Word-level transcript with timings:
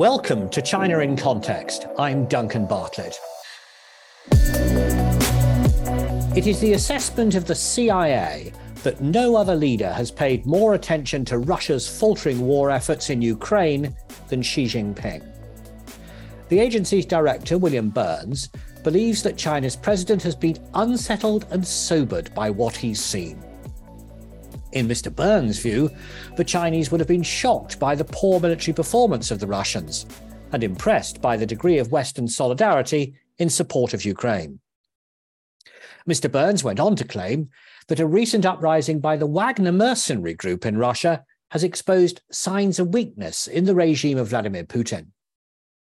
Welcome 0.00 0.48
to 0.48 0.62
China 0.62 1.00
in 1.00 1.14
Context. 1.14 1.84
I'm 1.98 2.24
Duncan 2.24 2.64
Bartlett. 2.64 3.20
It 6.34 6.46
is 6.46 6.58
the 6.58 6.72
assessment 6.72 7.34
of 7.34 7.44
the 7.44 7.54
CIA 7.54 8.54
that 8.82 9.02
no 9.02 9.36
other 9.36 9.54
leader 9.54 9.92
has 9.92 10.10
paid 10.10 10.46
more 10.46 10.72
attention 10.72 11.26
to 11.26 11.36
Russia's 11.36 11.86
faltering 11.86 12.40
war 12.40 12.70
efforts 12.70 13.10
in 13.10 13.20
Ukraine 13.20 13.94
than 14.28 14.40
Xi 14.40 14.64
Jinping. 14.64 15.22
The 16.48 16.60
agency's 16.60 17.04
director, 17.04 17.58
William 17.58 17.90
Burns, 17.90 18.48
believes 18.82 19.22
that 19.24 19.36
China's 19.36 19.76
president 19.76 20.22
has 20.22 20.34
been 20.34 20.56
unsettled 20.72 21.44
and 21.50 21.62
sobered 21.62 22.34
by 22.34 22.48
what 22.48 22.74
he's 22.74 23.04
seen. 23.04 23.44
In 24.72 24.86
Mr. 24.86 25.14
Burns' 25.14 25.58
view, 25.58 25.90
the 26.36 26.44
Chinese 26.44 26.90
would 26.90 27.00
have 27.00 27.08
been 27.08 27.22
shocked 27.22 27.78
by 27.80 27.94
the 27.94 28.04
poor 28.04 28.38
military 28.38 28.72
performance 28.72 29.30
of 29.30 29.40
the 29.40 29.46
Russians 29.46 30.06
and 30.52 30.62
impressed 30.62 31.20
by 31.20 31.36
the 31.36 31.46
degree 31.46 31.78
of 31.78 31.92
Western 31.92 32.28
solidarity 32.28 33.14
in 33.38 33.50
support 33.50 33.94
of 33.94 34.04
Ukraine. 34.04 34.60
Mr. 36.08 36.30
Burns 36.30 36.64
went 36.64 36.80
on 36.80 36.96
to 36.96 37.04
claim 37.04 37.50
that 37.88 38.00
a 38.00 38.06
recent 38.06 38.46
uprising 38.46 39.00
by 39.00 39.16
the 39.16 39.26
Wagner 39.26 39.72
mercenary 39.72 40.34
group 40.34 40.64
in 40.64 40.78
Russia 40.78 41.24
has 41.50 41.64
exposed 41.64 42.22
signs 42.30 42.78
of 42.78 42.94
weakness 42.94 43.48
in 43.48 43.64
the 43.64 43.74
regime 43.74 44.18
of 44.18 44.28
Vladimir 44.28 44.64
Putin. 44.64 45.08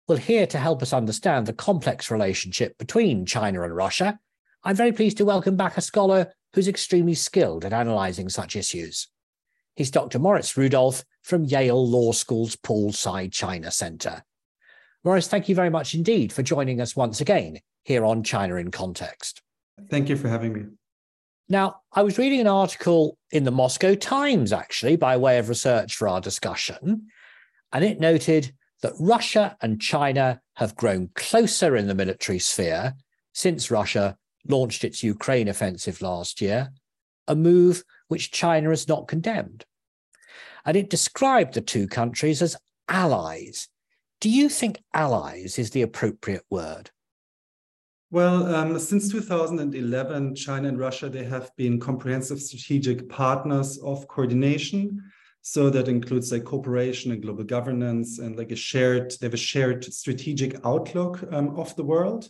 Well, 0.07 0.17
here 0.17 0.47
to 0.47 0.59
help 0.59 0.81
us 0.81 0.93
understand 0.93 1.45
the 1.45 1.53
complex 1.53 2.09
relationship 2.11 2.77
between 2.77 3.25
China 3.25 3.63
and 3.63 3.75
Russia, 3.75 4.19
I'm 4.67 4.75
very 4.75 4.91
pleased 4.91 5.15
to 5.19 5.25
welcome 5.25 5.55
back 5.55 5.77
a 5.77 5.81
scholar 5.81 6.33
who's 6.53 6.67
extremely 6.67 7.13
skilled 7.13 7.63
at 7.63 7.71
analysing 7.71 8.27
such 8.27 8.57
issues. 8.57 9.07
He's 9.77 9.91
Dr. 9.91 10.19
Moritz 10.19 10.57
Rudolf 10.57 11.05
from 11.23 11.45
Yale 11.45 11.87
Law 11.87 12.11
School's 12.11 12.57
Paul 12.57 12.91
Tsai 12.91 13.29
China 13.29 13.71
Centre. 13.71 14.25
Moritz, 15.05 15.29
thank 15.29 15.47
you 15.47 15.55
very 15.55 15.69
much 15.69 15.95
indeed 15.95 16.33
for 16.33 16.43
joining 16.43 16.81
us 16.81 16.97
once 16.97 17.21
again 17.21 17.59
here 17.85 18.03
on 18.03 18.23
China 18.23 18.55
in 18.55 18.69
Context. 18.69 19.41
Thank 19.89 20.09
you 20.09 20.17
for 20.17 20.27
having 20.27 20.51
me. 20.51 20.65
Now, 21.47 21.77
I 21.93 22.03
was 22.03 22.17
reading 22.17 22.41
an 22.41 22.47
article 22.47 23.17
in 23.31 23.45
the 23.45 23.51
Moscow 23.51 23.95
Times, 23.95 24.51
actually, 24.51 24.97
by 24.97 25.15
way 25.15 25.37
of 25.37 25.47
research 25.47 25.95
for 25.95 26.09
our 26.09 26.19
discussion, 26.19 27.07
and 27.71 27.85
it 27.85 28.01
noted 28.01 28.51
that 28.81 28.95
Russia 28.99 29.55
and 29.61 29.79
China 29.79 30.41
have 30.55 30.75
grown 30.75 31.09
closer 31.15 31.77
in 31.77 31.87
the 31.87 31.95
military 31.95 32.39
sphere 32.39 32.95
since 33.31 33.71
Russia 33.71 34.17
launched 34.49 34.83
its 34.83 35.03
Ukraine 35.03 35.47
offensive 35.47 36.01
last 36.01 36.41
year, 36.41 36.71
a 37.27 37.35
move 37.35 37.83
which 38.07 38.31
China 38.31 38.69
has 38.69 38.87
not 38.87 39.07
condemned. 39.07 39.65
And 40.65 40.75
it 40.75 40.89
described 40.89 41.53
the 41.53 41.61
two 41.61 41.87
countries 41.87 42.41
as 42.41 42.57
allies. 42.87 43.67
Do 44.19 44.29
you 44.29 44.49
think 44.49 44.81
allies 44.93 45.59
is 45.59 45.71
the 45.71 45.81
appropriate 45.81 46.45
word? 46.49 46.91
Well, 48.09 48.55
um, 48.55 48.79
since 48.79 49.11
2011, 49.11 50.35
China 50.35 50.69
and 50.69 50.79
Russia 50.79 51.09
they 51.09 51.25
have 51.25 51.51
been 51.57 51.79
comprehensive 51.79 52.41
strategic 52.41 53.09
partners 53.09 53.77
of 53.79 54.07
coordination. 54.07 55.03
So 55.41 55.69
that 55.69 55.87
includes 55.87 56.31
like 56.31 56.45
cooperation 56.45 57.11
and 57.11 57.21
global 57.21 57.43
governance 57.43 58.19
and 58.19 58.37
like 58.37 58.51
a 58.51 58.55
shared 58.55 59.13
they 59.19 59.27
have 59.27 59.33
a 59.33 59.37
shared 59.37 59.83
strategic 59.85 60.59
outlook 60.65 61.23
um, 61.31 61.57
of 61.57 61.75
the 61.75 61.83
world. 61.83 62.29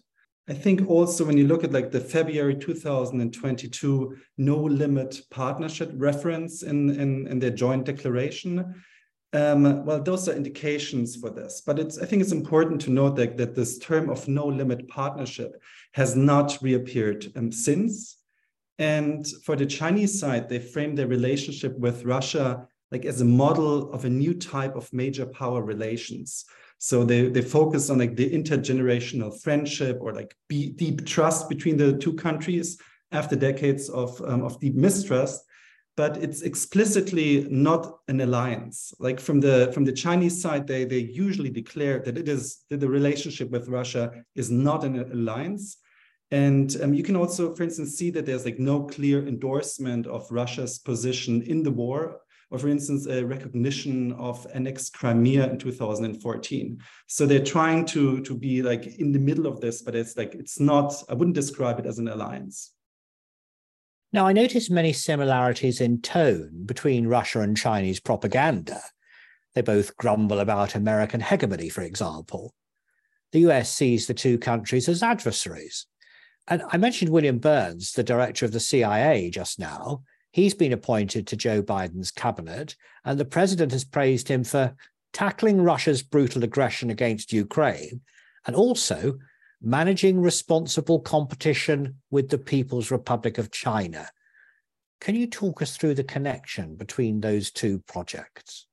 I 0.49 0.53
think 0.53 0.89
also 0.89 1.25
when 1.25 1.37
you 1.37 1.45
look 1.45 1.65
at 1.65 1.73
like 1.73 1.91
the 1.91 1.99
February 1.99 2.55
2022 2.55 4.17
no 4.37 4.57
limit 4.57 5.21
partnership 5.29 5.91
reference 5.95 6.63
in, 6.63 6.89
in, 6.89 7.27
in 7.27 7.39
their 7.39 7.51
joint 7.51 7.85
declaration, 7.85 8.81
um, 9.33 9.85
well, 9.85 10.01
those 10.01 10.29
are 10.29 10.35
indications 10.35 11.17
for 11.17 11.29
this. 11.29 11.61
But 11.65 11.79
it's 11.79 11.97
I 11.97 12.05
think 12.05 12.21
it's 12.21 12.31
important 12.31 12.79
to 12.81 12.91
note 12.91 13.17
that, 13.17 13.35
that 13.37 13.55
this 13.55 13.77
term 13.77 14.09
of 14.09 14.27
no 14.29 14.45
limit 14.45 14.87
partnership 14.87 15.61
has 15.93 16.15
not 16.15 16.57
reappeared 16.61 17.27
um, 17.35 17.51
since. 17.51 18.17
And 18.79 19.27
for 19.43 19.57
the 19.57 19.65
Chinese 19.65 20.17
side, 20.17 20.47
they 20.47 20.59
frame 20.59 20.95
their 20.95 21.07
relationship 21.07 21.77
with 21.77 22.05
Russia 22.05 22.67
like 22.89 23.03
as 23.03 23.19
a 23.19 23.25
model 23.25 23.91
of 23.91 24.05
a 24.05 24.09
new 24.09 24.33
type 24.33 24.75
of 24.75 24.93
major 24.93 25.25
power 25.25 25.61
relations 25.61 26.45
so 26.77 27.03
they, 27.03 27.29
they 27.29 27.41
focus 27.41 27.89
on 27.89 27.97
like 27.97 28.15
the 28.15 28.29
intergenerational 28.29 29.41
friendship 29.41 29.97
or 29.99 30.13
like 30.13 30.35
be, 30.47 30.69
deep 30.69 31.05
trust 31.05 31.49
between 31.49 31.77
the 31.77 31.97
two 31.97 32.13
countries 32.13 32.77
after 33.11 33.35
decades 33.35 33.89
of, 33.89 34.21
um, 34.21 34.43
of 34.43 34.59
deep 34.59 34.75
mistrust. 34.75 35.43
But 35.95 36.17
it's 36.17 36.43
explicitly 36.43 37.47
not 37.49 37.97
an 38.07 38.21
alliance. 38.21 38.93
Like 38.99 39.19
from 39.19 39.39
the 39.39 39.71
from 39.73 39.83
the 39.83 39.91
chinese 39.91 40.39
side 40.39 40.67
they 40.67 40.85
they 40.85 40.99
usually 40.99 41.49
declare 41.49 41.97
that 42.05 42.19
it 42.19 42.29
is 42.29 42.59
that 42.69 42.79
the 42.79 42.89
relationship 42.89 43.49
with 43.49 43.67
russia 43.67 44.11
is 44.35 44.51
not 44.51 44.83
an 44.83 44.99
alliance. 45.11 45.77
And 46.29 46.75
um, 46.83 46.93
you 46.93 47.01
can 47.01 47.15
also 47.15 47.55
for 47.55 47.63
instance 47.63 47.95
see 47.95 48.11
that 48.11 48.27
there's 48.27 48.45
like 48.45 48.59
no 48.59 48.83
clear 48.83 49.27
endorsement 49.27 50.05
of 50.05 50.29
russia's 50.29 50.77
position 50.77 51.41
in 51.41 51.63
the 51.63 51.71
war 51.71 52.21
or 52.49 52.57
for 52.57 52.69
instance, 52.69 53.07
a 53.07 53.25
recognition 53.25 54.13
of 54.13 54.47
annexed 54.53 54.93
Crimea 54.93 55.49
in 55.49 55.57
2014. 55.57 56.81
So 57.07 57.25
they're 57.25 57.43
trying 57.43 57.85
to, 57.87 58.21
to 58.21 58.35
be 58.35 58.61
like 58.61 58.85
in 58.99 59.11
the 59.11 59.19
middle 59.19 59.47
of 59.47 59.59
this, 59.59 59.81
but 59.81 59.95
it's 59.95 60.15
like, 60.15 60.33
it's 60.33 60.59
not, 60.59 60.93
I 61.09 61.13
wouldn't 61.13 61.35
describe 61.35 61.79
it 61.79 61.85
as 61.85 61.99
an 61.99 62.07
alliance. 62.07 62.73
Now, 64.13 64.25
I 64.25 64.33
noticed 64.33 64.71
many 64.71 64.93
similarities 64.93 65.81
in 65.81 66.01
tone 66.01 66.63
between 66.65 67.07
Russia 67.07 67.41
and 67.41 67.57
Chinese 67.57 67.99
propaganda. 67.99 68.81
They 69.53 69.61
both 69.61 69.97
grumble 69.97 70.39
about 70.39 70.75
American 70.75 71.19
hegemony, 71.19 71.67
for 71.67 71.81
example. 71.81 72.53
The 73.33 73.39
US 73.49 73.73
sees 73.73 74.07
the 74.07 74.13
two 74.13 74.37
countries 74.37 74.87
as 74.87 75.03
adversaries. 75.03 75.85
And 76.47 76.61
I 76.71 76.77
mentioned 76.77 77.11
William 77.11 77.39
Burns, 77.39 77.91
the 77.91 78.03
director 78.03 78.45
of 78.45 78.53
the 78.53 78.61
CIA, 78.61 79.29
just 79.29 79.59
now. 79.59 80.03
He's 80.37 80.53
been 80.53 80.71
appointed 80.71 81.25
to 81.25 81.35
Joe 81.35 81.63
Biden's 81.63 82.11
cabinet, 82.11 82.75
and 83.03 83.19
the 83.19 83.25
president 83.25 83.71
has 83.71 83.83
praised 83.83 84.27
him 84.27 84.43
for 84.43 84.75
tackling 85.11 85.63
Russia's 85.63 86.03
brutal 86.03 86.43
aggression 86.43 86.91
against 86.91 87.33
Ukraine 87.33 88.01
and 88.45 88.55
also 88.55 89.17
managing 89.63 90.21
responsible 90.21 90.99
competition 90.99 91.95
with 92.11 92.29
the 92.29 92.37
People's 92.37 92.91
Republic 92.91 93.39
of 93.39 93.49
China. 93.49 94.11
Can 95.01 95.15
you 95.15 95.25
talk 95.25 95.63
us 95.63 95.75
through 95.75 95.95
the 95.95 96.03
connection 96.03 96.75
between 96.75 97.19
those 97.19 97.49
two 97.49 97.79
projects? 97.87 98.67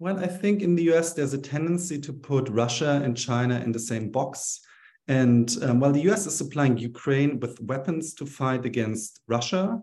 Well, 0.00 0.18
I 0.18 0.26
think 0.26 0.62
in 0.62 0.74
the 0.74 0.90
US, 0.94 1.12
there's 1.12 1.32
a 1.32 1.38
tendency 1.38 2.00
to 2.00 2.12
put 2.12 2.48
Russia 2.48 3.00
and 3.04 3.16
China 3.16 3.60
in 3.60 3.70
the 3.70 3.78
same 3.78 4.10
box. 4.10 4.58
And 5.06 5.48
um, 5.62 5.78
while 5.78 5.92
the 5.92 6.10
US 6.10 6.26
is 6.26 6.36
supplying 6.36 6.76
Ukraine 6.76 7.38
with 7.38 7.60
weapons 7.60 8.14
to 8.14 8.26
fight 8.26 8.66
against 8.66 9.20
Russia, 9.28 9.80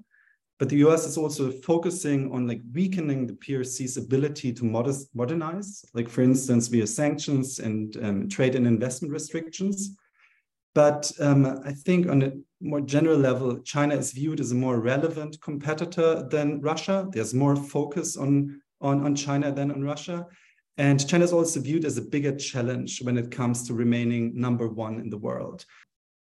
but 0.59 0.67
the 0.67 0.77
US 0.87 1.07
is 1.07 1.17
also 1.17 1.51
focusing 1.51 2.31
on 2.33 2.45
like 2.45 2.61
weakening 2.73 3.25
the 3.25 3.33
PRC's 3.33 3.95
ability 3.95 4.51
to 4.53 4.65
modest, 4.65 5.07
modernize, 5.15 5.85
like 5.93 6.09
for 6.09 6.21
instance, 6.21 6.67
via 6.67 6.85
sanctions 6.85 7.59
and 7.59 7.95
um, 8.03 8.27
trade 8.27 8.55
and 8.55 8.67
investment 8.67 9.13
restrictions. 9.13 9.95
But 10.75 11.11
um, 11.21 11.61
I 11.65 11.71
think 11.71 12.09
on 12.09 12.21
a 12.21 12.31
more 12.61 12.81
general 12.81 13.17
level, 13.17 13.57
China 13.59 13.95
is 13.95 14.11
viewed 14.11 14.41
as 14.41 14.51
a 14.51 14.55
more 14.55 14.81
relevant 14.81 15.41
competitor 15.41 16.27
than 16.29 16.61
Russia. 16.61 17.07
There's 17.09 17.33
more 17.33 17.55
focus 17.55 18.17
on, 18.17 18.61
on, 18.81 19.05
on 19.05 19.15
China 19.15 19.53
than 19.53 19.71
on 19.71 19.81
Russia. 19.81 20.27
And 20.77 21.05
China 21.07 21.23
is 21.23 21.33
also 21.33 21.61
viewed 21.61 21.85
as 21.85 21.97
a 21.97 22.01
bigger 22.01 22.35
challenge 22.35 23.01
when 23.01 23.17
it 23.17 23.31
comes 23.31 23.65
to 23.67 23.73
remaining 23.73 24.39
number 24.39 24.67
one 24.67 24.99
in 24.99 25.09
the 25.09 25.17
world. 25.17 25.65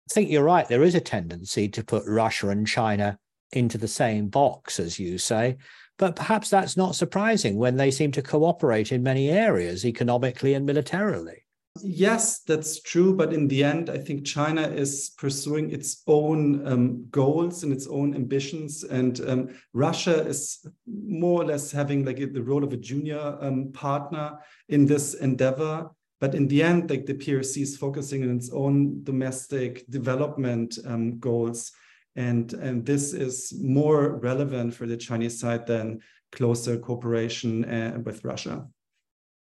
I 0.09 0.13
think 0.13 0.29
you're 0.29 0.43
right. 0.43 0.67
There 0.67 0.83
is 0.83 0.95
a 0.95 1.01
tendency 1.01 1.67
to 1.69 1.83
put 1.83 2.03
Russia 2.07 2.49
and 2.49 2.65
China 2.65 3.19
into 3.55 3.77
the 3.77 3.87
same 3.87 4.27
box, 4.27 4.79
as 4.79 4.99
you 4.99 5.17
say. 5.17 5.57
But 5.97 6.15
perhaps 6.15 6.49
that's 6.49 6.75
not 6.75 6.95
surprising 6.95 7.57
when 7.57 7.77
they 7.77 7.91
seem 7.91 8.11
to 8.13 8.21
cooperate 8.21 8.91
in 8.91 9.03
many 9.03 9.29
areas, 9.29 9.85
economically 9.85 10.53
and 10.53 10.65
militarily. 10.65 11.43
Yes, 11.81 12.41
that's 12.41 12.81
true. 12.81 13.15
But 13.15 13.33
in 13.33 13.47
the 13.47 13.63
end, 13.63 13.89
I 13.89 13.97
think 13.97 14.25
China 14.25 14.61
is 14.61 15.11
pursuing 15.17 15.71
its 15.71 16.03
own 16.05 16.67
um, 16.67 17.07
goals 17.09 17.63
and 17.63 17.73
its 17.73 17.87
own 17.87 18.13
ambitions. 18.15 18.83
And 18.83 19.19
um, 19.27 19.49
Russia 19.73 20.25
is 20.27 20.65
more 20.85 21.41
or 21.41 21.45
less 21.45 21.71
having 21.71 22.05
like 22.05 22.17
the 22.17 22.43
role 22.43 22.63
of 22.63 22.73
a 22.73 22.77
junior 22.77 23.37
um, 23.41 23.71
partner 23.73 24.37
in 24.69 24.85
this 24.85 25.15
endeavor. 25.15 25.89
But 26.19 26.35
in 26.35 26.47
the 26.47 26.61
end, 26.61 26.89
like 26.91 27.07
the 27.07 27.15
PRC 27.15 27.63
is 27.63 27.75
focusing 27.75 28.23
on 28.23 28.35
its 28.35 28.51
own 28.51 29.03
domestic 29.03 29.85
development 29.87 30.77
um, 30.85 31.17
goals 31.17 31.71
and, 32.15 32.53
and 32.53 32.85
this 32.85 33.13
is 33.13 33.53
more 33.61 34.17
relevant 34.17 34.73
for 34.73 34.85
the 34.85 34.97
Chinese 34.97 35.39
side 35.39 35.65
than 35.65 36.01
closer 36.31 36.77
cooperation 36.77 37.65
uh, 37.65 37.99
with 38.03 38.23
Russia. 38.23 38.67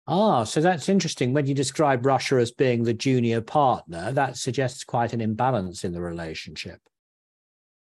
Ah, 0.08 0.44
so 0.44 0.60
that's 0.60 0.88
interesting. 0.88 1.32
When 1.32 1.46
you 1.46 1.54
describe 1.54 2.06
Russia 2.06 2.36
as 2.36 2.52
being 2.52 2.84
the 2.84 2.94
junior 2.94 3.40
partner, 3.40 4.12
that 4.12 4.36
suggests 4.36 4.84
quite 4.84 5.12
an 5.12 5.20
imbalance 5.20 5.84
in 5.84 5.92
the 5.92 6.00
relationship. 6.00 6.80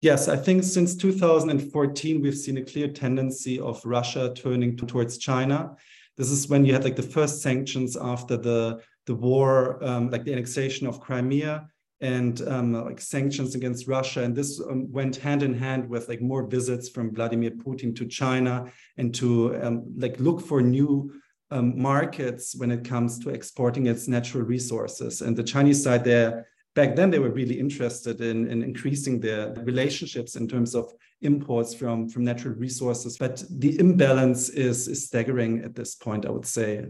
Yes, 0.01 0.27
I 0.27 0.37
think 0.37 0.63
since 0.63 0.95
2014, 0.95 2.21
we've 2.21 2.37
seen 2.37 2.57
a 2.57 2.63
clear 2.63 2.87
tendency 2.87 3.59
of 3.59 3.83
Russia 3.83 4.33
turning 4.33 4.77
towards 4.77 5.17
China. 5.17 5.75
This 6.15 6.31
is 6.31 6.47
when 6.47 6.63
you 6.63 6.73
had 6.73 6.83
like 6.83 6.95
the 6.95 7.03
first 7.03 7.41
sanctions 7.41 7.97
after 7.97 8.37
the 8.37 8.81
the 9.07 9.15
war, 9.15 9.83
um, 9.83 10.09
like 10.09 10.23
the 10.23 10.31
annexation 10.31 10.87
of 10.87 10.99
Crimea 10.99 11.67
and 12.05 12.41
um, 12.47 12.73
like 12.73 13.01
sanctions 13.01 13.55
against 13.55 13.87
Russia. 13.87 14.21
And 14.23 14.35
this 14.35 14.61
um, 14.61 14.91
went 14.91 15.15
hand 15.15 15.41
in 15.41 15.53
hand 15.65 15.89
with 15.89 16.07
like 16.07 16.21
more 16.21 16.45
visits 16.45 16.87
from 16.89 17.13
Vladimir 17.13 17.51
Putin 17.51 17.95
to 17.95 18.05
China 18.05 18.71
and 18.97 19.13
to 19.15 19.55
um, 19.63 19.75
like 19.97 20.19
look 20.19 20.39
for 20.41 20.61
new 20.61 20.91
um, 21.51 21.67
markets 21.81 22.55
when 22.55 22.71
it 22.71 22.83
comes 22.83 23.19
to 23.19 23.29
exporting 23.29 23.87
its 23.87 24.07
natural 24.07 24.43
resources. 24.43 25.21
And 25.21 25.35
the 25.35 25.43
Chinese 25.43 25.83
side 25.83 26.03
there, 26.03 26.47
back 26.75 26.95
then 26.95 27.09
they 27.09 27.19
were 27.19 27.31
really 27.31 27.59
interested 27.59 28.21
in, 28.21 28.47
in 28.51 28.61
increasing 28.61 29.19
their 29.19 29.53
relationships 29.63 30.35
in 30.35 30.47
terms 30.47 30.75
of 30.75 30.91
imports 31.21 31.73
from, 31.73 32.07
from 32.09 32.23
natural 32.23 32.55
resources. 32.55 33.17
But 33.17 33.43
the 33.49 33.79
imbalance 33.79 34.49
is, 34.49 34.87
is 34.87 35.05
staggering 35.07 35.63
at 35.63 35.75
this 35.75 35.95
point, 35.95 36.25
I 36.25 36.31
would 36.31 36.45
say. 36.45 36.85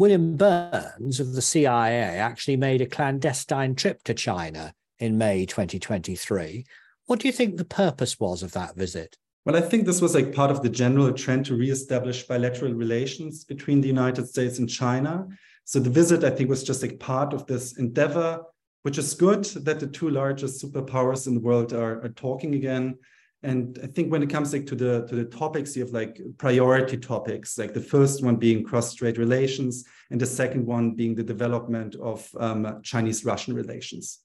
William 0.00 0.34
Burns 0.34 1.20
of 1.20 1.34
the 1.34 1.42
CIA 1.42 2.16
actually 2.16 2.56
made 2.56 2.80
a 2.80 2.86
clandestine 2.86 3.74
trip 3.74 4.02
to 4.04 4.14
China 4.14 4.72
in 4.98 5.18
May 5.18 5.44
2023. 5.44 6.64
What 7.04 7.20
do 7.20 7.28
you 7.28 7.32
think 7.32 7.58
the 7.58 7.66
purpose 7.66 8.18
was 8.18 8.42
of 8.42 8.52
that 8.52 8.74
visit? 8.74 9.18
Well, 9.44 9.56
I 9.56 9.60
think 9.60 9.84
this 9.84 10.00
was 10.00 10.14
like 10.14 10.32
part 10.34 10.50
of 10.50 10.62
the 10.62 10.70
general 10.70 11.12
trend 11.12 11.44
to 11.46 11.54
reestablish 11.54 12.22
bilateral 12.22 12.72
relations 12.72 13.44
between 13.44 13.82
the 13.82 13.88
United 13.88 14.26
States 14.26 14.58
and 14.58 14.70
China. 14.70 15.28
So 15.66 15.78
the 15.78 15.90
visit, 15.90 16.24
I 16.24 16.30
think, 16.30 16.48
was 16.48 16.64
just 16.64 16.80
like 16.80 16.98
part 16.98 17.34
of 17.34 17.44
this 17.44 17.76
endeavor, 17.76 18.40
which 18.84 18.96
is 18.96 19.12
good 19.12 19.44
that 19.44 19.80
the 19.80 19.86
two 19.86 20.08
largest 20.08 20.64
superpowers 20.64 21.26
in 21.26 21.34
the 21.34 21.40
world 21.40 21.74
are, 21.74 22.02
are 22.02 22.14
talking 22.16 22.54
again 22.54 22.96
and 23.42 23.78
i 23.82 23.86
think 23.86 24.12
when 24.12 24.22
it 24.22 24.30
comes 24.30 24.52
like 24.52 24.66
to 24.66 24.74
the 24.74 25.06
to 25.06 25.14
the 25.14 25.24
topics 25.24 25.76
you 25.76 25.82
have 25.82 25.92
like 25.92 26.20
priority 26.38 26.96
topics 26.96 27.58
like 27.58 27.72
the 27.72 27.80
first 27.80 28.22
one 28.22 28.36
being 28.36 28.62
cross-strait 28.62 29.16
relations 29.18 29.84
and 30.10 30.20
the 30.20 30.26
second 30.26 30.66
one 30.66 30.92
being 30.92 31.14
the 31.14 31.22
development 31.22 31.94
of 31.96 32.28
um, 32.38 32.80
chinese 32.82 33.24
russian 33.24 33.54
relations. 33.54 34.20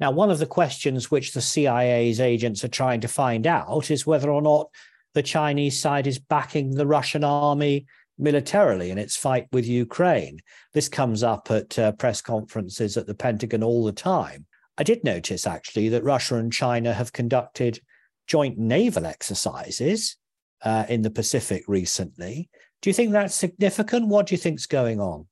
Now 0.00 0.10
one 0.10 0.30
of 0.30 0.38
the 0.38 0.46
questions 0.46 1.10
which 1.10 1.32
the 1.32 1.40
cia's 1.40 2.20
agents 2.20 2.64
are 2.64 2.68
trying 2.68 3.00
to 3.02 3.08
find 3.08 3.46
out 3.46 3.90
is 3.90 4.06
whether 4.06 4.30
or 4.30 4.42
not 4.42 4.68
the 5.14 5.22
chinese 5.22 5.78
side 5.78 6.06
is 6.06 6.18
backing 6.18 6.72
the 6.72 6.86
russian 6.86 7.24
army 7.24 7.86
militarily 8.16 8.90
in 8.90 8.98
its 8.98 9.16
fight 9.16 9.48
with 9.50 9.66
ukraine. 9.66 10.38
This 10.72 10.88
comes 10.88 11.24
up 11.24 11.50
at 11.50 11.76
uh, 11.76 11.92
press 11.92 12.22
conferences 12.22 12.96
at 12.96 13.08
the 13.08 13.14
pentagon 13.14 13.64
all 13.64 13.84
the 13.84 13.92
time. 13.92 14.46
I 14.78 14.84
did 14.84 15.02
notice 15.02 15.46
actually 15.46 15.88
that 15.88 16.04
russia 16.04 16.36
and 16.36 16.52
china 16.52 16.92
have 16.92 17.12
conducted 17.12 17.80
joint 18.26 18.58
naval 18.58 19.06
exercises 19.06 20.16
uh, 20.62 20.84
in 20.88 21.02
the 21.02 21.10
Pacific 21.10 21.64
recently. 21.68 22.48
Do 22.82 22.90
you 22.90 22.94
think 22.94 23.12
that's 23.12 23.34
significant? 23.34 24.08
What 24.08 24.26
do 24.26 24.34
you 24.34 24.38
think's 24.38 24.66
going 24.66 25.00
on? 25.00 25.26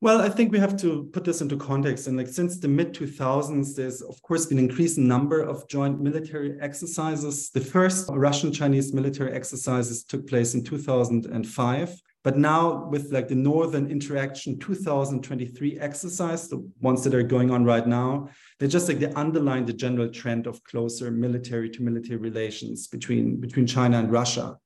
Well, 0.00 0.20
I 0.20 0.28
think 0.28 0.52
we 0.52 0.60
have 0.60 0.76
to 0.78 1.10
put 1.12 1.24
this 1.24 1.40
into 1.40 1.56
context. 1.56 2.06
And 2.06 2.16
like 2.16 2.28
since 2.28 2.58
the 2.58 2.68
mid 2.68 2.94
2000s, 2.94 3.74
there's 3.74 4.00
of 4.00 4.22
course 4.22 4.46
been 4.46 4.58
increasing 4.58 5.08
number 5.08 5.40
of 5.40 5.68
joint 5.68 6.00
military 6.00 6.56
exercises. 6.60 7.50
The 7.50 7.60
first 7.60 8.08
Russian 8.08 8.52
Chinese 8.52 8.94
military 8.94 9.32
exercises 9.32 10.04
took 10.04 10.28
place 10.28 10.54
in 10.54 10.62
2005. 10.62 12.02
But 12.24 12.36
now 12.36 12.86
with 12.88 13.12
like 13.12 13.28
the 13.28 13.34
Northern 13.34 13.90
Interaction 13.90 14.58
2023 14.58 15.78
exercise, 15.78 16.48
the 16.48 16.68
ones 16.80 17.04
that 17.04 17.14
are 17.14 17.22
going 17.22 17.50
on 17.50 17.64
right 17.64 17.86
now, 17.86 18.28
they're 18.58 18.68
just 18.68 18.88
like 18.88 18.98
they 18.98 19.12
underline 19.12 19.66
the 19.66 19.72
general 19.72 20.08
trend 20.08 20.46
of 20.46 20.62
closer 20.64 21.10
military 21.10 21.70
to 21.70 21.82
military 21.82 22.16
relations 22.16 22.88
between, 22.88 23.40
between 23.40 23.66
China 23.66 23.98
and 23.98 24.10
Russia. 24.10 24.56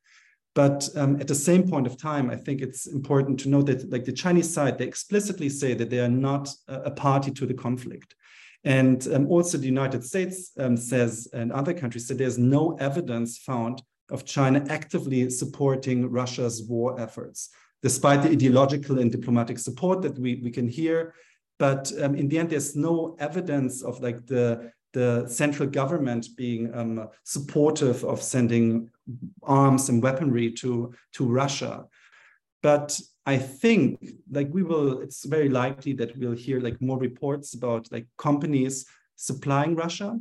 But 0.54 0.88
um, 0.96 1.20
at 1.20 1.28
the 1.28 1.34
same 1.34 1.68
point 1.68 1.86
of 1.86 1.96
time, 1.96 2.30
I 2.30 2.36
think 2.36 2.60
it's 2.60 2.86
important 2.86 3.40
to 3.40 3.48
note 3.48 3.66
that 3.66 3.90
like 3.90 4.04
the 4.04 4.12
Chinese 4.12 4.52
side, 4.52 4.76
they 4.76 4.86
explicitly 4.86 5.48
say 5.48 5.74
that 5.74 5.88
they 5.88 6.00
are 6.00 6.08
not 6.08 6.50
a, 6.68 6.90
party 6.90 7.30
to 7.30 7.46
the 7.46 7.54
conflict. 7.54 8.14
And 8.64 9.06
um, 9.12 9.26
also 9.28 9.56
the 9.56 9.66
United 9.66 10.04
States 10.04 10.52
um, 10.58 10.76
says, 10.76 11.28
and 11.32 11.52
other 11.52 11.72
countries 11.72 12.06
say 12.06 12.14
there's 12.14 12.38
no 12.38 12.76
evidence 12.80 13.38
found 13.38 13.82
of 14.10 14.24
China 14.24 14.64
actively 14.68 15.30
supporting 15.30 16.10
Russia's 16.10 16.62
war 16.62 17.00
efforts, 17.00 17.50
despite 17.82 18.22
the 18.22 18.30
ideological 18.30 18.98
and 18.98 19.10
diplomatic 19.10 19.58
support 19.58 20.02
that 20.02 20.18
we, 20.18 20.40
we 20.42 20.50
can 20.50 20.68
hear. 20.68 21.14
But 21.58 21.92
um, 22.00 22.14
in 22.14 22.28
the 22.28 22.38
end, 22.38 22.50
there's 22.50 22.74
no 22.76 23.16
evidence 23.18 23.82
of 23.82 24.00
like 24.00 24.26
the, 24.26 24.72
the 24.92 25.26
central 25.28 25.68
government 25.68 26.28
being 26.36 26.74
um, 26.74 27.08
supportive 27.24 28.04
of 28.04 28.20
sending 28.22 28.90
arms 29.42 29.88
and 29.88 30.02
weaponry 30.02 30.50
to, 30.52 30.92
to 31.12 31.24
Russia. 31.26 31.84
But 32.62 32.98
I 33.26 33.38
think 33.38 34.04
like 34.30 34.48
we 34.52 34.62
will, 34.62 35.00
it's 35.00 35.24
very 35.24 35.48
likely 35.48 35.92
that 35.94 36.16
we'll 36.16 36.32
hear 36.32 36.60
like 36.60 36.80
more 36.80 36.98
reports 36.98 37.54
about 37.54 37.90
like 37.92 38.06
companies 38.18 38.86
supplying 39.16 39.76
Russia 39.76 40.18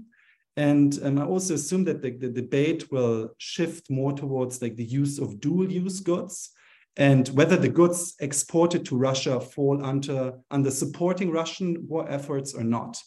and, 0.57 0.97
and 0.97 1.19
I 1.19 1.25
also 1.25 1.53
assume 1.53 1.85
that 1.85 2.01
the, 2.01 2.11
the 2.11 2.29
debate 2.29 2.91
will 2.91 3.33
shift 3.37 3.89
more 3.89 4.11
towards 4.11 4.61
like 4.61 4.75
the 4.75 4.83
use 4.83 5.17
of 5.19 5.39
dual 5.39 5.71
use 5.71 5.99
goods 6.01 6.51
and 6.97 7.27
whether 7.29 7.55
the 7.55 7.69
goods 7.69 8.15
exported 8.19 8.85
to 8.85 8.97
Russia 8.97 9.39
fall 9.39 9.83
under, 9.85 10.33
under 10.51 10.71
supporting 10.71 11.31
Russian 11.31 11.87
war 11.87 12.09
efforts 12.09 12.53
or 12.53 12.63
not. 12.63 13.01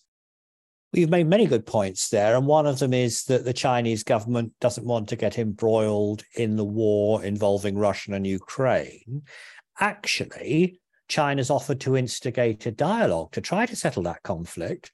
You've 0.93 1.11
made 1.11 1.27
many 1.27 1.47
good 1.47 1.67
points 1.67 2.09
there. 2.09 2.37
And 2.37 2.47
one 2.47 2.67
of 2.67 2.79
them 2.79 2.95
is 2.95 3.25
that 3.25 3.45
the 3.45 3.53
Chinese 3.53 4.05
government 4.05 4.53
doesn't 4.61 4.87
want 4.87 5.09
to 5.09 5.17
get 5.17 5.39
embroiled 5.39 6.23
in 6.37 6.57
the 6.57 6.65
war 6.65 7.23
involving 7.25 7.77
Russia 7.77 8.13
and 8.13 8.27
Ukraine. 8.27 9.23
Actually, 9.81 10.81
China's 11.09 11.51
offered 11.51 11.81
to 11.81 11.97
instigate 11.97 12.65
a 12.67 12.71
dialogue 12.71 13.33
to 13.33 13.41
try 13.41 13.67
to 13.67 13.77
settle 13.77 14.05
that 14.05 14.23
conflict 14.23 14.93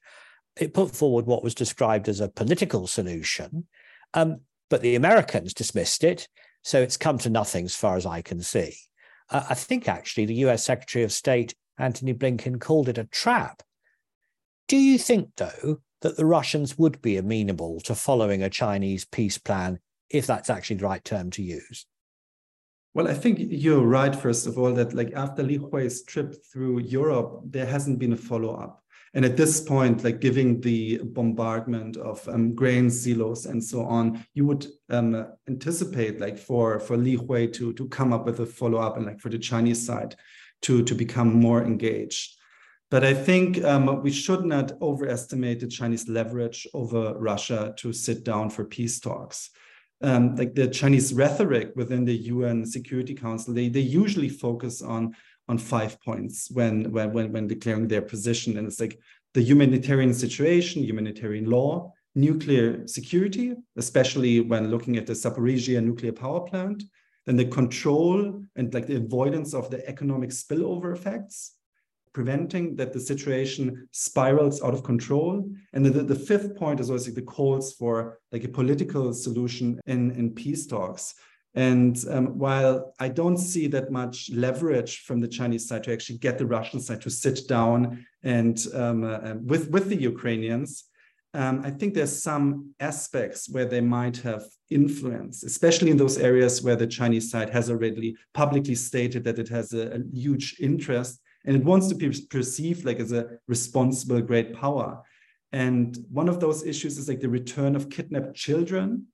it 0.59 0.73
put 0.73 0.91
forward 0.91 1.25
what 1.25 1.43
was 1.43 1.55
described 1.55 2.09
as 2.09 2.19
a 2.19 2.29
political 2.29 2.87
solution, 2.87 3.67
um, 4.13 4.41
but 4.69 4.81
the 4.81 4.95
Americans 4.95 5.53
dismissed 5.53 6.03
it. 6.03 6.27
So 6.63 6.81
it's 6.81 6.97
come 6.97 7.17
to 7.19 7.29
nothing 7.29 7.65
as 7.65 7.75
far 7.75 7.97
as 7.97 8.05
I 8.05 8.21
can 8.21 8.41
see. 8.41 8.75
Uh, 9.29 9.43
I 9.49 9.53
think 9.55 9.87
actually 9.87 10.25
the 10.25 10.45
US 10.45 10.63
Secretary 10.63 11.03
of 11.03 11.11
State, 11.11 11.55
Antony 11.77 12.13
Blinken, 12.13 12.59
called 12.59 12.89
it 12.89 12.97
a 12.97 13.05
trap. 13.05 13.63
Do 14.67 14.77
you 14.77 14.97
think, 14.97 15.29
though, 15.37 15.81
that 16.01 16.17
the 16.17 16.25
Russians 16.25 16.77
would 16.77 17.01
be 17.01 17.17
amenable 17.17 17.79
to 17.81 17.95
following 17.95 18.43
a 18.43 18.49
Chinese 18.49 19.05
peace 19.05 19.37
plan 19.37 19.79
if 20.09 20.27
that's 20.27 20.49
actually 20.49 20.77
the 20.77 20.85
right 20.85 21.03
term 21.03 21.31
to 21.31 21.41
use? 21.41 21.85
Well, 22.93 23.07
I 23.07 23.13
think 23.13 23.39
you're 23.39 23.85
right, 23.85 24.13
first 24.13 24.47
of 24.47 24.57
all, 24.57 24.73
that 24.73 24.93
like 24.93 25.13
after 25.13 25.43
Li 25.43 25.57
Hui's 25.57 26.03
trip 26.03 26.35
through 26.51 26.79
Europe, 26.79 27.41
there 27.45 27.65
hasn't 27.65 27.99
been 27.99 28.13
a 28.13 28.17
follow 28.17 28.55
up. 28.55 28.83
And 29.13 29.25
at 29.25 29.35
this 29.35 29.59
point, 29.59 30.03
like 30.03 30.21
giving 30.21 30.61
the 30.61 30.99
bombardment 31.03 31.97
of 31.97 32.25
um, 32.29 32.55
grain 32.55 32.89
silos 32.89 33.45
and 33.45 33.61
so 33.61 33.83
on, 33.83 34.25
you 34.33 34.45
would 34.45 34.67
um, 34.89 35.27
anticipate 35.49 36.21
like 36.21 36.37
for 36.37 36.79
for 36.79 36.95
Li 36.95 37.15
Hui 37.15 37.47
to 37.47 37.73
to 37.73 37.87
come 37.89 38.13
up 38.13 38.25
with 38.25 38.39
a 38.39 38.45
follow 38.45 38.79
up 38.79 38.95
and 38.95 39.05
like 39.05 39.19
for 39.19 39.29
the 39.29 39.39
Chinese 39.39 39.85
side 39.85 40.15
to 40.61 40.83
to 40.83 40.95
become 40.95 41.33
more 41.33 41.61
engaged. 41.63 42.37
But 42.89 43.05
I 43.05 43.13
think 43.13 43.63
um, 43.63 44.01
we 44.01 44.11
should 44.11 44.43
not 44.45 44.73
overestimate 44.81 45.61
the 45.61 45.67
Chinese 45.67 46.09
leverage 46.09 46.67
over 46.73 47.17
Russia 47.17 47.73
to 47.77 47.93
sit 47.93 48.25
down 48.25 48.49
for 48.49 48.65
peace 48.65 48.99
talks. 48.99 49.49
Um, 50.03 50.35
like 50.35 50.55
the 50.55 50.67
Chinese 50.67 51.13
rhetoric 51.13 51.73
within 51.75 52.05
the 52.05 52.15
UN 52.15 52.65
Security 52.65 53.13
Council, 53.13 53.53
they, 53.53 53.69
they 53.69 53.81
usually 53.81 54.29
focus 54.29 54.81
on 54.81 55.15
on 55.47 55.57
five 55.57 55.99
points 56.01 56.49
when, 56.51 56.91
when, 56.91 57.13
when, 57.13 57.31
when 57.31 57.47
declaring 57.47 57.87
their 57.87 58.01
position. 58.01 58.57
And 58.57 58.67
it's 58.67 58.79
like 58.79 58.99
the 59.33 59.41
humanitarian 59.41 60.13
situation, 60.13 60.83
humanitarian 60.83 61.49
law, 61.49 61.93
nuclear 62.15 62.87
security, 62.87 63.53
especially 63.77 64.41
when 64.41 64.69
looking 64.69 64.97
at 64.97 65.05
the 65.05 65.13
Zaporizhia 65.13 65.83
nuclear 65.83 66.11
power 66.11 66.41
plant, 66.41 66.83
then 67.25 67.37
the 67.37 67.45
control 67.45 68.43
and 68.55 68.73
like 68.73 68.87
the 68.87 68.97
avoidance 68.97 69.53
of 69.53 69.69
the 69.69 69.87
economic 69.87 70.31
spillover 70.31 70.93
effects, 70.93 71.53
preventing 72.13 72.75
that 72.75 72.91
the 72.91 72.99
situation 72.99 73.87
spirals 73.91 74.61
out 74.61 74.73
of 74.73 74.83
control. 74.83 75.49
And 75.73 75.85
the, 75.85 76.03
the 76.03 76.15
fifth 76.15 76.55
point 76.57 76.79
is 76.79 76.89
also 76.89 77.11
the 77.11 77.21
calls 77.21 77.73
for 77.73 78.19
like 78.31 78.43
a 78.43 78.49
political 78.49 79.13
solution 79.13 79.79
in, 79.85 80.11
in 80.11 80.31
peace 80.31 80.67
talks. 80.67 81.15
And 81.53 81.97
um, 82.09 82.37
while 82.37 82.93
I 82.99 83.09
don't 83.09 83.37
see 83.37 83.67
that 83.67 83.91
much 83.91 84.29
leverage 84.31 85.01
from 85.01 85.19
the 85.19 85.27
Chinese 85.27 85.67
side 85.67 85.83
to 85.83 85.91
actually 85.91 86.19
get 86.19 86.37
the 86.37 86.45
Russian 86.45 86.79
side 86.79 87.01
to 87.01 87.09
sit 87.09 87.47
down 87.47 88.05
and 88.23 88.65
um, 88.73 89.03
uh, 89.03 89.19
um, 89.23 89.47
with 89.47 89.69
with 89.69 89.89
the 89.89 90.01
Ukrainians, 90.01 90.85
um, 91.33 91.61
I 91.63 91.71
think 91.71 91.93
there's 91.93 92.21
some 92.21 92.73
aspects 92.79 93.49
where 93.49 93.65
they 93.65 93.81
might 93.81 94.17
have 94.17 94.43
influence, 94.69 95.43
especially 95.43 95.89
in 95.91 95.97
those 95.97 96.17
areas 96.17 96.61
where 96.61 96.75
the 96.75 96.87
Chinese 96.87 97.31
side 97.31 97.49
has 97.49 97.69
already 97.69 98.15
publicly 98.33 98.75
stated 98.75 99.23
that 99.25 99.39
it 99.39 99.49
has 99.49 99.73
a, 99.73 99.95
a 99.95 99.99
huge 100.13 100.57
interest 100.59 101.21
and 101.45 101.55
it 101.55 101.63
wants 101.63 101.87
to 101.87 101.95
be 101.95 102.13
perceived 102.29 102.85
like 102.85 102.99
as 102.99 103.11
a 103.11 103.27
responsible 103.47 104.21
great 104.21 104.53
power. 104.53 105.01
And 105.53 105.97
one 106.09 106.29
of 106.29 106.39
those 106.39 106.63
issues 106.63 106.97
is 106.97 107.09
like 107.09 107.19
the 107.19 107.29
return 107.29 107.75
of 107.75 107.89
kidnapped 107.89 108.35
children 108.35 109.07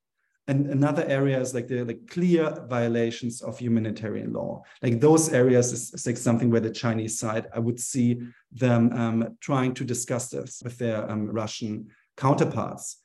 and 0.48 0.68
another 0.68 1.04
area 1.06 1.39
is 1.39 1.54
like 1.54 1.68
the 1.68 1.84
like 1.84 2.08
clear 2.08 2.66
violations 2.70 3.42
of 3.42 3.60
humanitarian 3.60 4.32
law. 4.32 4.63
Like 4.82 5.01
those 5.01 5.34
areas 5.34 5.74
is, 5.74 5.94
is 5.94 6.08
like 6.08 6.16
something 6.16 6.50
where 6.50 6.62
the 6.62 6.72
Chinese 6.72 7.20
side, 7.20 7.48
I 7.54 7.60
would 7.60 7.80
see 7.80 8.22
them 8.54 8.94
um, 8.94 9.38
trying 9.42 9.74
to 9.74 9.84
discuss 9.84 10.30
this 10.30 10.62
with 10.63 10.77
their 10.77 11.10
um, 11.12 11.27
Russian 11.27 11.88
counterparts, 12.16 13.01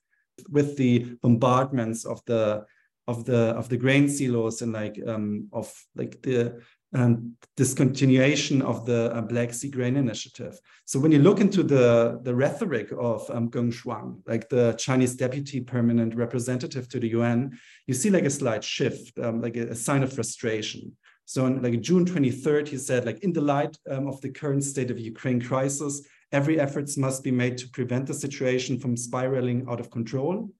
with 0.50 0.76
the 0.76 1.16
bombardments 1.20 2.04
of 2.04 2.22
the 2.26 2.64
of 3.08 3.24
the 3.24 3.48
of 3.56 3.68
the 3.68 3.76
grain 3.76 4.08
silos 4.08 4.62
and 4.62 4.72
like 4.72 4.96
um, 5.08 5.48
of 5.52 5.72
like 5.96 6.22
the 6.22 6.62
um, 6.94 7.36
discontinuation 7.56 8.62
of 8.62 8.84
the 8.84 9.14
uh, 9.14 9.20
Black 9.22 9.52
Sea 9.54 9.70
Grain 9.70 9.96
Initiative. 9.96 10.58
So 10.84 10.98
when 10.98 11.12
you 11.12 11.20
look 11.20 11.40
into 11.40 11.62
the, 11.62 12.20
the 12.22 12.34
rhetoric 12.34 12.92
of 12.98 13.28
um, 13.30 13.50
Geng 13.50 13.72
Shuang, 13.72 14.20
like 14.26 14.48
the 14.48 14.74
Chinese 14.74 15.14
deputy 15.16 15.60
permanent 15.60 16.14
representative 16.14 16.88
to 16.90 17.00
the 17.00 17.08
UN, 17.08 17.58
you 17.86 17.94
see 17.94 18.10
like 18.10 18.24
a 18.24 18.30
slight 18.30 18.62
shift, 18.62 19.18
um, 19.18 19.40
like 19.40 19.56
a, 19.56 19.68
a, 19.68 19.74
sign 19.74 20.02
of 20.02 20.12
frustration. 20.12 20.94
So 21.24 21.46
on 21.46 21.62
like 21.62 21.80
June 21.80 22.04
23rd, 22.04 22.68
he 22.68 22.76
said, 22.76 23.06
like 23.06 23.20
in 23.20 23.32
the 23.32 23.40
light 23.40 23.76
um, 23.90 24.06
of 24.06 24.20
the 24.20 24.30
current 24.30 24.64
state 24.64 24.90
of 24.90 24.98
Ukraine 24.98 25.40
crisis, 25.40 26.02
every 26.30 26.60
efforts 26.60 26.96
must 26.96 27.22
be 27.22 27.30
made 27.30 27.56
to 27.58 27.68
prevent 27.68 28.06
the 28.06 28.14
situation 28.14 28.78
from 28.78 28.96
spiraling 28.96 29.66
out 29.68 29.80
of 29.80 29.90
control. 29.90 30.50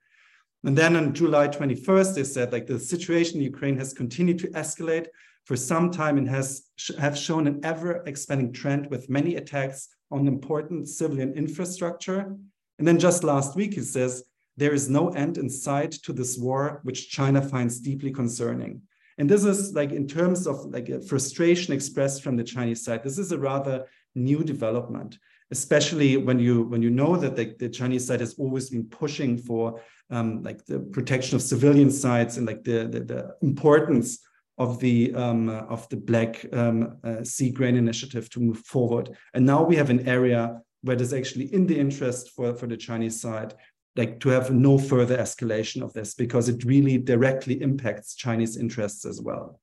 And 0.65 0.79
then 0.79 0.95
on 0.95 1.13
July 1.13 1.49
21st, 1.49 2.15
they 2.15 2.25
said 2.25 2.53
like 2.53 2.67
the 2.67 2.79
situation 2.79 3.39
in 3.39 3.45
Ukraine 3.45 3.77
has 3.79 3.93
continued 3.93 4.39
to 4.41 4.49
escalate 4.51 5.09
for 5.45 5.57
some 5.57 5.91
time 5.91 6.19
and 6.19 6.29
has 6.29 6.63
have 6.99 7.19
shown 7.19 7.47
an 7.47 7.61
ever 7.65 8.03
expanding 8.07 8.53
trend 8.53 8.89
with 8.91 9.11
many 9.11 9.37
attacks 9.37 9.89
on 10.11 10.27
important 10.27 10.89
civilian 10.89 11.33
infrastructure. 11.35 12.37
And 12.79 12.87
then 12.87 12.99
just 12.99 13.25
last 13.25 13.57
week, 13.57 13.75
he 13.75 13.81
says, 13.81 14.25
there 14.57 14.75
is 14.75 14.89
no 14.89 15.09
end 15.11 15.39
in 15.39 15.49
sight 15.49 15.93
to 16.05 16.13
this 16.13 16.37
war, 16.39 16.81
which 16.85 17.11
China 17.11 17.41
finds 17.41 17.81
deeply 17.81 18.11
concerning. 18.11 18.83
And 19.19 19.29
this 19.29 19.45
is 19.45 19.73
like 19.75 19.93
in 19.93 20.07
terms 20.07 20.47
of 20.47 20.67
like 20.67 20.89
a 20.89 21.01
frustration 21.01 21.73
expressed 21.73 22.23
from 22.23 22.37
the 22.37 22.45
Chinese 22.45 22.85
side, 22.85 23.03
this 23.03 23.19
is 23.19 23.33
a 23.33 23.39
rather 23.39 23.87
new 24.15 24.43
development, 24.45 25.19
especially 25.51 26.17
when 26.17 26.39
you 26.39 26.65
when 26.65 26.83
you 26.83 26.91
know 26.91 27.17
that 27.17 27.37
the, 27.37 27.55
the 27.59 27.69
Chinese 27.69 28.07
side 28.07 28.21
has 28.21 28.35
always 28.35 28.71
been 28.71 28.85
pushing 28.85 29.39
for 29.39 29.81
um, 30.11 30.43
like 30.43 30.65
the 30.67 30.81
protection 30.81 31.37
of 31.37 31.43
civilian 31.43 31.91
sites 31.91 32.37
and 32.37 32.47
like 32.47 32.65
the, 32.65 32.87
the, 32.87 33.01
the 33.01 33.37
importance 33.43 34.19
of 34.59 34.79
the 34.81 35.15
um, 35.15 35.49
of 35.49 35.89
the 35.89 35.97
Black 35.97 36.45
um, 36.53 36.97
uh, 37.05 37.25
Sea 37.25 37.51
Grain 37.51 37.77
Initiative 37.77 38.29
to 38.31 38.41
move 38.41 38.59
forward. 38.59 39.11
And 39.35 39.47
now 39.47 39.63
we 39.63 39.77
have 39.77 39.91
an 39.91 40.09
area 40.09 40.61
where 40.83 40.97
there's 40.97 41.13
actually 41.13 41.53
in 41.55 41.67
the 41.67 41.79
interest 41.79 42.31
for, 42.31 42.55
for 42.55 42.67
the 42.67 42.77
Chinese 42.77 43.21
side, 43.21 43.55
like 43.97 44.21
to 44.21 44.29
have 44.31 44.51
no 44.51 44.79
further 44.79 45.17
escalation 45.17 45.83
of 45.83 45.93
this 45.93 46.15
because 46.15 46.49
it 46.49 46.65
really 46.65 46.99
directly 46.99 47.61
impacts 47.63 48.15
Chinese 48.15 48.57
interests 48.57 49.05
as 49.05 49.21
well. 49.21 49.61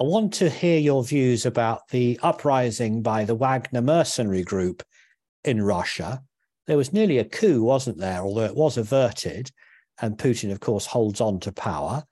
I 0.00 0.04
want 0.04 0.32
to 0.34 0.50
hear 0.50 0.78
your 0.78 1.04
views 1.04 1.46
about 1.46 1.88
the 1.88 2.18
uprising 2.22 3.00
by 3.00 3.24
the 3.24 3.36
Wagner 3.36 3.80
mercenary 3.80 4.42
group 4.42 4.82
in 5.44 5.62
Russia. 5.62 6.22
There 6.66 6.76
was 6.76 6.92
nearly 6.92 7.18
a 7.18 7.24
coup, 7.24 7.62
wasn't 7.62 7.98
there? 7.98 8.22
Although 8.22 8.44
it 8.44 8.56
was 8.56 8.76
averted, 8.76 9.52
and 10.00 10.18
Putin, 10.18 10.50
of 10.50 10.58
course, 10.58 10.86
holds 10.86 11.20
on 11.20 11.38
to 11.40 11.52
power. 11.52 12.04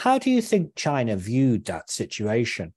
How 0.00 0.18
do 0.18 0.30
you 0.30 0.40
think 0.40 0.76
China 0.76 1.14
viewed 1.14 1.66
that 1.66 1.90
situation? 1.90 2.72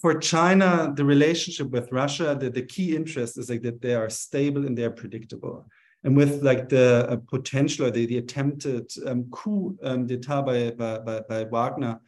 For 0.00 0.18
China, 0.18 0.90
the 0.96 1.04
relationship 1.04 1.68
with 1.68 1.92
Russia, 1.92 2.34
the, 2.40 2.48
the 2.48 2.62
key 2.62 2.96
interest 2.96 3.36
is 3.36 3.50
like 3.50 3.60
that 3.64 3.82
they 3.82 3.94
are 3.94 4.08
stable 4.08 4.64
and 4.64 4.74
they're 4.76 4.90
predictable. 5.02 5.66
And 6.04 6.16
with 6.16 6.42
like 6.42 6.70
the 6.70 7.06
uh, 7.06 7.16
potential 7.28 7.84
or 7.84 7.90
the, 7.90 8.06
the 8.06 8.16
attempted 8.16 8.90
um, 9.04 9.24
coup 9.30 9.76
um, 9.82 10.06
d'etat 10.06 10.40
by, 10.40 10.70
by, 10.70 11.20
by 11.28 11.44
Wagner, 11.44 12.00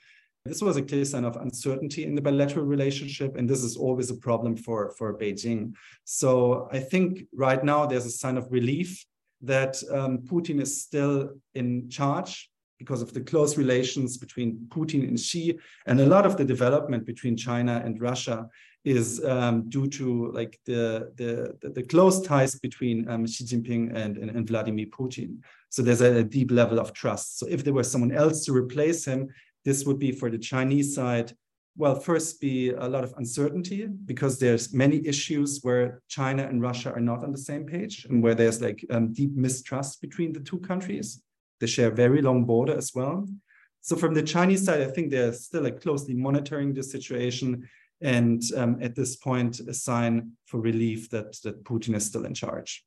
this 0.47 0.62
was 0.62 0.78
a 0.78 0.82
clear 0.82 1.04
sign 1.04 1.26
of 1.26 1.37
uncertainty 1.37 2.06
in 2.06 2.14
the 2.14 2.23
bilateral 2.23 2.64
relationship, 2.64 3.37
and 3.37 3.47
this 3.47 3.62
is 3.62 3.76
always 3.76 4.11
a 4.11 4.16
problem 4.16 4.56
for, 4.56 4.94
for 4.97 5.18
Beijing. 5.18 5.75
So 6.04 6.66
I 6.73 6.78
think 6.78 7.26
right 7.35 7.62
now 7.62 7.85
there's 7.85 8.06
a 8.06 8.11
sign 8.11 8.38
of 8.38 8.50
relief 8.50 9.04
that 9.42 9.76
um, 9.92 10.20
Putin 10.20 10.62
is 10.62 10.80
still 10.80 11.35
in 11.54 11.90
charge 11.90 12.50
because 12.80 13.02
of 13.02 13.12
the 13.12 13.20
close 13.20 13.58
relations 13.58 14.16
between 14.16 14.66
Putin 14.70 15.06
and 15.06 15.20
Xi, 15.20 15.56
and 15.87 16.00
a 16.00 16.06
lot 16.06 16.25
of 16.25 16.38
the 16.38 16.44
development 16.44 17.04
between 17.04 17.37
China 17.37 17.82
and 17.84 18.00
Russia 18.00 18.49
is 18.84 19.22
um, 19.25 19.68
due 19.68 19.87
to 19.87 20.32
like 20.32 20.58
the, 20.64 21.12
the, 21.16 21.70
the 21.70 21.82
close 21.82 22.22
ties 22.22 22.58
between 22.58 23.06
um, 23.10 23.26
Xi 23.26 23.44
Jinping 23.44 23.94
and, 23.94 24.16
and, 24.16 24.30
and, 24.30 24.49
Vladimir 24.49 24.87
Putin. 24.87 25.37
So 25.68 25.82
there's 25.82 26.00
a, 26.00 26.16
a, 26.16 26.25
deep 26.25 26.50
level 26.50 26.80
of 26.80 26.94
trust. 26.94 27.38
So 27.38 27.46
if 27.46 27.62
there 27.62 27.75
was 27.75 27.90
someone 27.90 28.12
else 28.12 28.46
to 28.46 28.52
replace 28.52 29.04
him, 29.04 29.28
this 29.66 29.84
would 29.84 29.99
be 29.99 30.12
for 30.12 30.30
the 30.30 30.38
Chinese 30.38 30.94
side. 30.94 31.34
Well, 31.76 31.94
first 31.94 32.40
be 32.40 32.70
a 32.70 32.88
lot 32.88 33.04
of 33.04 33.12
uncertainty 33.18 33.87
because 34.06 34.38
there's 34.38 34.72
many 34.72 35.06
issues 35.06 35.60
where 35.60 36.00
China 36.08 36.44
and 36.44 36.62
Russia 36.62 36.90
are 36.92 37.06
not 37.10 37.22
on 37.22 37.32
the 37.32 37.38
same 37.50 37.66
page 37.66 38.06
and 38.08 38.22
where 38.22 38.34
there's 38.34 38.62
like 38.62 38.82
um, 38.90 39.12
deep 39.12 39.32
mistrust 39.37 40.00
between 40.00 40.32
the 40.32 40.40
two 40.40 40.60
countries. 40.60 41.22
They 41.60 41.66
share 41.66 41.88
a 41.88 41.94
very 41.94 42.22
long 42.22 42.44
border 42.44 42.76
as 42.76 42.92
well. 42.94 43.28
So 43.82 43.96
from 43.96 44.14
the 44.14 44.22
Chinese 44.22 44.64
side, 44.64 44.82
I 44.82 44.88
think 44.88 45.10
they're 45.10 45.32
still 45.32 45.62
like 45.62 45.80
closely 45.80 46.14
monitoring 46.14 46.74
the 46.74 46.82
situation 46.82 47.68
and 48.02 48.42
um, 48.56 48.78
at 48.80 48.94
this 48.94 49.16
point 49.16 49.60
a 49.60 49.74
sign 49.74 50.32
for 50.46 50.58
relief 50.60 51.10
that, 51.10 51.38
that 51.42 51.64
Putin 51.64 51.94
is 51.94 52.06
still 52.06 52.24
in 52.24 52.34
charge. 52.34 52.84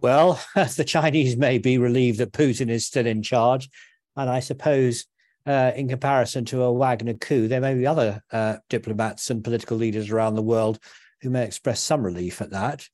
Well, 0.00 0.42
the 0.54 0.84
Chinese 0.84 1.36
may 1.36 1.58
be 1.58 1.78
relieved 1.78 2.18
that 2.18 2.32
Putin 2.32 2.70
is 2.70 2.86
still 2.86 3.06
in 3.06 3.22
charge. 3.22 3.68
And 4.16 4.30
I 4.30 4.40
suppose 4.40 5.06
uh, 5.46 5.72
in 5.74 5.88
comparison 5.88 6.44
to 6.46 6.62
a 6.62 6.72
Wagner 6.72 7.14
coup, 7.14 7.48
there 7.48 7.60
may 7.60 7.74
be 7.74 7.86
other 7.86 8.22
uh, 8.32 8.56
diplomats 8.68 9.30
and 9.30 9.44
political 9.44 9.76
leaders 9.76 10.10
around 10.10 10.34
the 10.34 10.42
world 10.42 10.78
who 11.20 11.30
may 11.30 11.44
express 11.44 11.80
some 11.80 12.02
relief 12.02 12.40
at 12.40 12.50
that. 12.50 12.88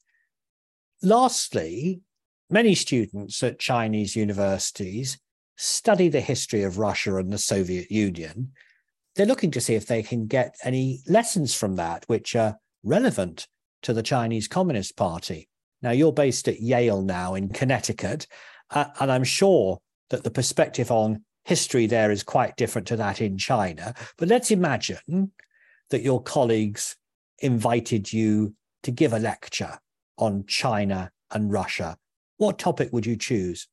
Lastly, 1.03 2.01
many 2.51 2.75
students 2.75 3.43
at 3.43 3.59
Chinese 3.59 4.17
universities 4.17 5.19
study 5.57 6.09
the 6.09 6.21
history 6.21 6.63
of 6.63 6.79
Russia 6.79 7.17
and 7.17 7.33
the 7.33 7.39
Soviet 7.39 7.91
Union. 7.91 8.53
They're 9.15 9.27
looking 9.27 9.51
to 9.53 9.61
see 9.61 9.75
if 9.75 9.87
they 9.87 10.03
can 10.03 10.27
get 10.27 10.57
any 10.63 11.01
lessons 11.09 11.55
from 11.55 11.77
that 11.77 12.05
which 12.07 12.37
are 12.37 12.57
relevant 12.85 13.49
to 13.83 13.93
the 13.93 14.03
Chinese 14.03 14.49
Communist 14.49 14.97
Party. 14.97 15.49
Now, 15.83 15.91
you're 15.91 16.13
based 16.13 16.49
at 16.49 16.61
Yale 16.61 17.03
now 17.03 17.35
in 17.35 17.49
Connecticut, 17.49 18.27
uh, 18.71 18.87
and 19.01 19.11
I'm 19.11 19.25
sure 19.25 19.79
that 20.11 20.25
the 20.25 20.31
perspective 20.31 20.91
on 20.91 21.25
history 21.45 21.87
there 21.87 22.11
is 22.11 22.23
quite 22.23 22.57
different 22.57 22.87
to 22.89 22.97
that 22.97 23.21
in 23.21 23.39
China. 23.39 23.95
But 24.19 24.29
let's 24.29 24.51
imagine 24.51 25.33
that 25.91 26.03
your 26.03 26.23
colleagues 26.23 26.97
invited 27.39 28.13
you 28.13 28.55
to 28.83 28.91
give 28.91 29.13
a 29.13 29.19
lecture 29.19 29.79
on 30.19 30.45
China 30.47 31.11
and 31.31 31.53
Russia 31.53 31.97
what 32.39 32.59
topic 32.59 32.93
would 32.93 33.07
you 33.07 33.17
choose? 33.17 33.69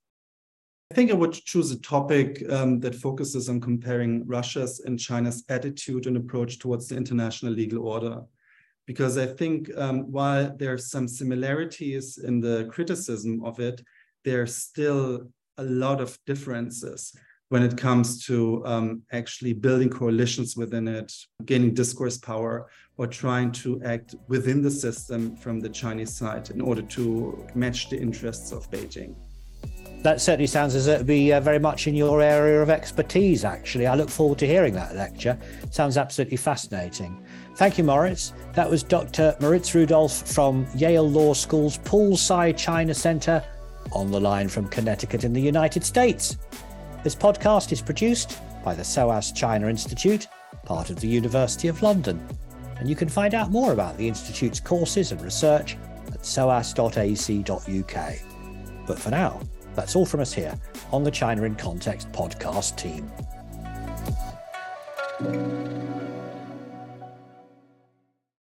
I 0.92 0.96
think 0.96 1.12
I 1.12 1.16
would 1.16 1.34
choose 1.34 1.72
a 1.72 1.80
topic 1.80 2.44
um, 2.52 2.80
that 2.82 2.94
focuses 2.94 3.50
on 3.50 3.60
comparing 3.60 4.28
Russia's 4.28 4.82
and 4.82 5.00
China's 5.00 5.44
attitude 5.50 6.06
and 6.06 6.18
approach 6.18 6.60
towards 6.60 6.88
the 6.88 6.96
international 6.96 7.52
legal 7.52 7.88
order. 7.88 8.22
Because 8.86 9.18
I 9.18 9.26
think 9.26 9.72
um, 9.78 10.12
while 10.12 10.56
there 10.56 10.74
are 10.74 10.78
some 10.78 11.08
similarities 11.08 12.20
in 12.20 12.42
the 12.42 12.70
criticism 12.72 13.44
of 13.44 13.60
it, 13.60 13.82
there 14.24 14.42
are 14.42 14.48
still 14.48 15.32
a 15.58 15.64
lot 15.64 16.02
of 16.02 16.18
differences 16.26 17.14
when 17.50 17.64
it 17.64 17.78
comes 17.78 18.26
to 18.26 18.66
um, 18.66 19.04
actually 19.12 19.54
building 19.54 19.90
coalitions 19.90 20.58
within 20.58 20.88
it, 20.88 21.14
gaining 21.46 21.74
discourse 21.74 22.18
power, 22.18 22.70
or 22.98 23.08
trying 23.08 23.52
to 23.52 23.82
act 23.84 24.16
within 24.28 24.62
the 24.62 24.72
system 24.72 25.36
from 25.36 25.60
the 25.60 25.70
Chinese 25.70 26.16
side 26.16 26.50
in 26.50 26.62
order 26.62 26.82
to 26.82 27.46
match 27.56 27.90
the 27.90 28.00
interests 28.00 28.52
of 28.52 28.70
Beijing. 28.72 29.16
That 30.04 30.20
certainly 30.20 30.48
sounds 30.48 30.76
as 30.76 30.88
it 30.88 30.98
would 30.98 31.08
be 31.08 31.32
uh, 31.32 31.40
very 31.40 31.60
much 31.60 31.88
in 31.88 31.96
your 31.96 32.22
area 32.22 32.62
of 32.62 32.70
expertise, 32.70 33.46
actually. 33.46 33.88
I 33.88 33.96
look 33.96 34.10
forward 34.10 34.38
to 34.40 34.48
hearing 34.48 34.74
that 34.74 34.96
lecture. 34.96 35.40
Sounds 35.72 35.98
absolutely 35.98 36.36
fascinating. 36.36 37.24
Thank 37.56 37.78
you, 37.78 37.86
Moritz. 37.86 38.34
That 38.54 38.70
was 38.70 38.84
Dr. 38.84 39.34
Moritz 39.40 39.74
Rudolf 39.74 40.28
from 40.28 40.68
Yale 40.76 41.10
Law 41.10 41.34
School's 41.34 41.78
Paul 41.78 42.18
Tsai 42.18 42.52
China 42.52 42.94
Center 42.94 43.42
on 43.94 44.12
the 44.12 44.20
line 44.20 44.50
from 44.50 44.68
Connecticut 44.68 45.24
in 45.24 45.32
the 45.32 45.42
United 45.42 45.86
States. 45.86 46.38
This 47.04 47.16
podcast 47.16 47.72
is 47.72 47.82
produced 47.82 48.40
by 48.64 48.74
the 48.74 48.84
SOAS 48.84 49.32
China 49.32 49.68
Institute, 49.68 50.28
part 50.66 50.90
of 50.90 51.00
the 51.00 51.08
University 51.08 51.68
of 51.68 51.82
London 51.82 52.26
and 52.84 52.90
you 52.90 52.98
can 52.98 53.08
find 53.08 53.34
out 53.34 53.50
more 53.50 53.72
about 53.72 53.96
the 53.98 54.06
Institute's 54.08 54.60
courses 54.60 55.14
and 55.14 55.22
research 55.22 55.78
at 56.08 56.22
soas.ac.uk. 56.22 56.86
But 58.86 59.00
for 59.00 59.10
now, 59.10 59.40
that's 59.74 59.96
all 59.96 60.06
from 60.06 60.20
us 60.20 60.34
here 60.34 60.54
on 60.92 61.06
the 61.06 61.12
China 61.12 61.44
in 61.44 61.56
Context 61.56 62.12
podcast 62.12 62.76
team. 62.76 63.10